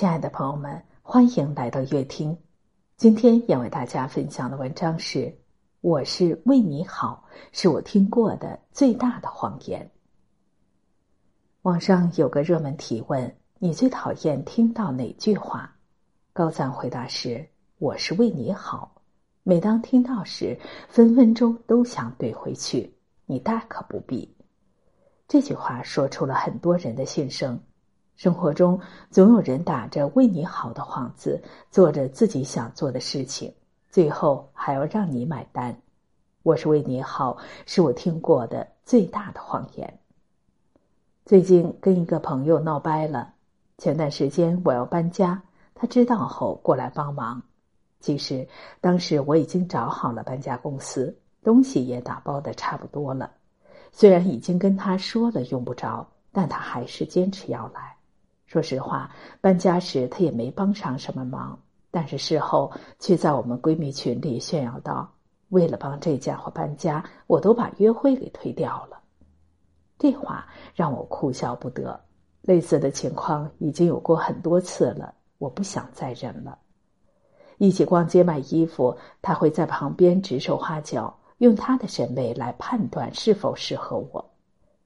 [0.00, 2.34] 亲爱的朋友们，欢迎来到乐听。
[2.96, 5.18] 今天要为大家分享的文章是
[5.82, 9.90] 《我是为你好》，是我听过的最大的谎言。
[11.60, 15.70] 网上有个热门提问：你最讨厌听到哪句话？
[16.32, 17.46] 高赞回答是
[17.76, 19.02] ：“我是为你好。”
[19.44, 20.58] 每当听到时，
[20.88, 22.90] 分分钟都想怼回去
[23.28, 24.34] ：“你大可不必。”
[25.28, 27.60] 这句话说出了很多人的心声。
[28.20, 28.78] 生活中
[29.10, 33.50] 总有人打着为你好的幌子，做着自己想做的事情，
[33.88, 35.74] 最后还要让你买单。
[36.42, 39.98] 我是为你好，是我听过的最大的谎言。
[41.24, 43.32] 最近跟一个朋友闹掰了，
[43.78, 45.42] 前段时间我要搬家，
[45.74, 47.40] 他知道后过来帮忙。
[48.00, 48.46] 其实
[48.82, 53.30] 当时我已经找好了搬家公司，东西也打包的差不多了。
[53.90, 57.96] 虽然已经跟他说了用不着，但他还是坚持要来。
[58.50, 59.08] 说实话，
[59.40, 61.56] 搬家时他也没帮上什么忙，
[61.92, 65.08] 但是事后却在我们闺蜜群里炫耀道
[65.50, 68.98] ：“为了帮这家伙搬家，我都把约会给推掉了。”
[70.00, 72.00] 这话让我哭笑不得。
[72.42, 76.58] 类似的情况已经有过很多次了，我不想再忍了。
[77.58, 84.29] 一起逛街买衣服，他会在旁边指手画脚，用他的审美来判断是否适合我。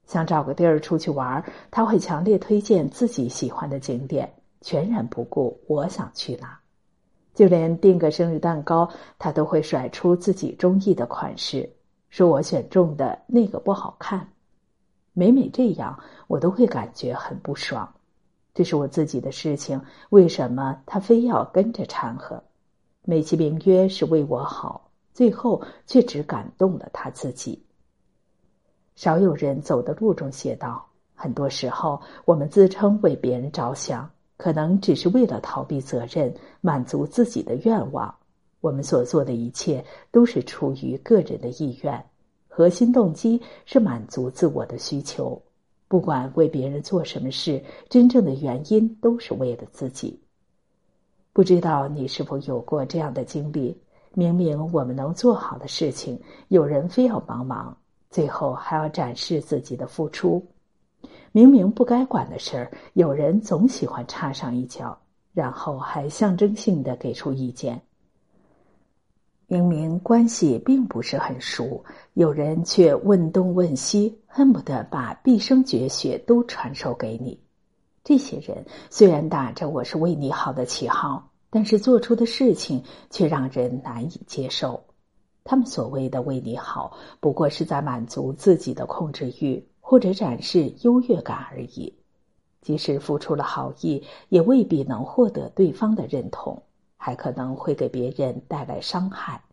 [0.06, 6.58] 想找个地儿出去玩，他会强烈推荐自己喜欢的景点，全然不顾我想去哪。
[7.34, 8.88] 就连订个生日蛋糕，
[9.18, 11.68] 他都会甩出自己中意的款式，
[12.08, 14.28] 说我选中的那个不好看。
[15.12, 17.92] 每每这样，我都会感觉很不爽。
[18.52, 19.80] 这是我自己的事情，
[20.10, 22.40] 为什么他非要跟着掺和？
[23.04, 27.64] 美其名曰是为我好，最后却只感动了他自己。
[28.96, 38.14] 少有人走的路中写道：“很多时候，我们自称为别人着想，可能只是为了逃避责任，满足自己的愿望。
[38.60, 42.04] 我们所做的一切都是出于个人的意愿，
[42.48, 45.42] 核心动机是满足自我的需求。
[45.88, 50.18] 不管为别人做什么事，真正的原因都是为了自己。
[51.32, 53.76] 不知道你是否有过这样的经历？
[54.14, 56.18] 明明我们能做好的事情，
[56.48, 57.76] 有人非要帮忙。”
[58.14, 60.40] 最后还要展示自己的付出，
[61.32, 64.96] 明明不该管的事儿，有人总喜欢插上一脚，
[65.32, 67.82] 然后还象征性的给出意见。
[69.48, 77.36] 明明关系并不是很熟，有人却问东问西，恨不得把毕生绝学都传授给你。
[78.04, 82.80] 这些人虽然打着我是为你好的旗号，但是做出的事情
[83.10, 84.80] 却让人难以接受。
[85.44, 91.94] 他们所谓的为你好，不过是在满足自己的控制欲，或者展示优越感而已。
[92.62, 96.62] 即使付出了好意，也未必能获得对方的认同，
[96.96, 99.44] 还可能会给别人带来伤害。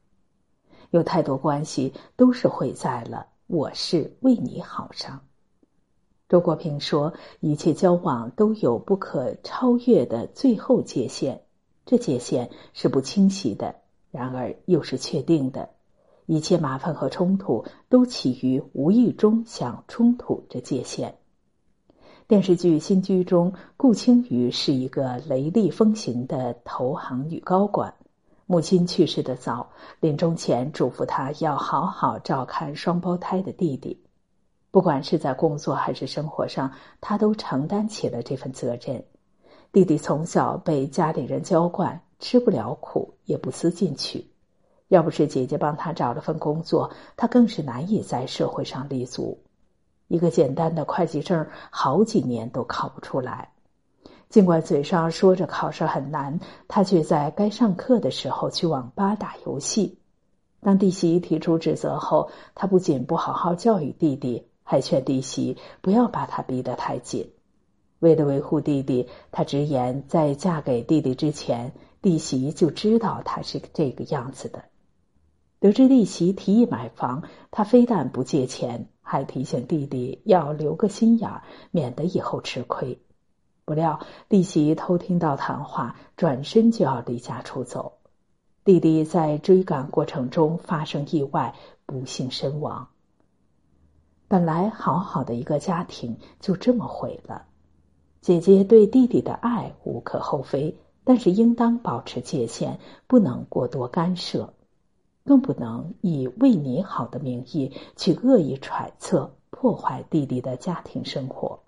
[0.91, 5.19] 有太多关系都是毁在了“我是为你好”上。
[6.29, 11.41] 周国平说：“一切交往都有不可超越的最后界限，
[11.85, 13.75] 这界限是不清晰的，
[14.09, 15.67] 然而又是确定的。”
[16.31, 21.15] 一切麻烦和冲突都起于无意中想冲突这界限。
[22.25, 27.93] 电视剧《新居》中，顾青鱼是一个雷厉风行的投行女高管，
[28.45, 34.01] 母亲去世的早，临终前嘱咐她要好好照看双胞胎的弟弟。
[34.71, 36.71] 不管是在工作还是生活上，
[37.01, 39.03] 她都承担起了这份责任。
[39.73, 44.30] 弟弟从小被家里人娇惯，吃不了苦，也不思进取。
[44.91, 49.39] 要不是姐姐帮他找了份工作，他更是难以在社会上立足。
[50.09, 53.53] 一个简单的会计证，好几年都考不出来。
[54.27, 59.97] 尽管嘴上说着考试很难，他却在该上课的时候去网吧打游戏。
[60.59, 67.31] 当弟媳提出指责后，他不仅不好好教育弟弟，还劝弟媳不要把他逼得太紧。
[67.99, 71.71] 为了维护弟弟，他直言，在嫁给弟弟之前，
[72.01, 74.65] 弟媳就知道他是这个样子的。
[75.61, 77.21] 得知弟媳提议买房，
[77.51, 82.99] 他非但不借钱，还提醒弟弟要留个心眼儿，免得以后吃亏。
[83.63, 87.99] 不料弟媳偷听到谈话，转身就要离家出走。
[88.63, 91.53] 弟弟在追赶过程中发生意外，
[91.85, 92.87] 不幸身亡。
[94.27, 97.45] 本来好好的一个家庭就这么毁了。
[98.19, 104.55] 姐姐对弟弟的爱无可厚非，但是应当保持界限，不能过多干涉。
[105.25, 111.59] 更不能以为你好的名义去恶意揣测、破坏弟弟的家庭生活。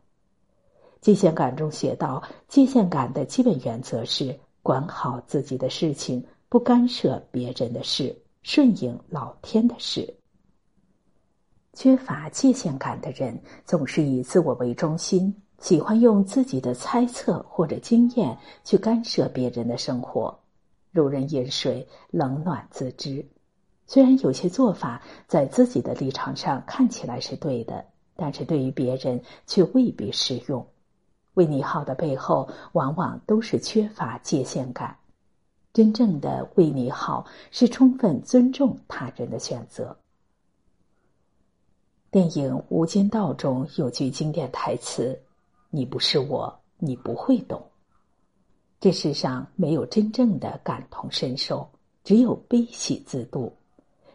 [1.01, 10.13] 界限感中写道：界限感的基本原则是管好自己的事情，不干涉别人的事，顺应老天的事。
[11.73, 20.39] 缺乏界限感的人，总是以自我为中心，喜欢用自己的猜测或者经验去干涉别人的生活，
[20.91, 23.25] 如人饮水，冷暖自知。
[23.85, 27.85] 虽然有些做法在自己的立场上看起来是对的，
[28.15, 30.65] 但是对于别人却未必适用。
[31.33, 34.97] 为你好的背后，往往都是缺乏界限感。
[35.73, 39.97] 真正的为你好，是充分尊重他人的选择。
[42.11, 45.19] 电影《无间道》中有句经典台词
[45.71, 47.59] ：“你不是我，你不会懂。”
[48.79, 51.67] 这世上没有真正的感同身受，
[52.03, 53.51] 只有悲喜自度。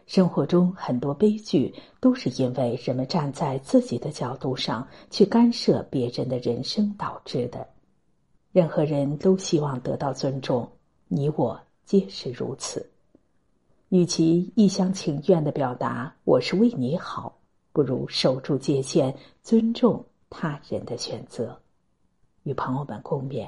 [0.09, 7.69] 生活中很多悲剧都是因为人们站在自己的角度上去干涉别人的人生导致的。
[8.51, 10.67] 任何人都希望得到尊重，
[11.07, 12.89] 你我皆是如此。
[13.89, 17.37] 与其一厢情愿的表达“我是为你好”，
[17.71, 21.55] 不如守住界限，尊重他人的选择。
[22.41, 23.47] 与朋友们共勉。